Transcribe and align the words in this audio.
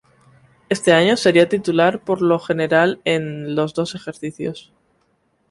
Este 0.67 0.93
año 0.93 1.15
sería 1.15 1.47
titular 1.47 2.01
por 2.03 2.23
lo 2.23 2.39
general 2.39 2.99
en 3.05 3.53
los 3.53 3.75
dos 3.75 3.93
ejercicios. 3.93 4.73